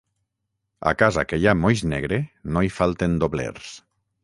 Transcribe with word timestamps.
A 0.91 0.93
casa 1.01 1.25
que 1.33 1.39
hi 1.43 1.45
ha 1.51 1.53
moix 1.59 1.85
negre 1.93 2.19
no 2.55 2.65
hi 2.69 2.73
falten 2.81 3.17
doblers. 3.25 3.73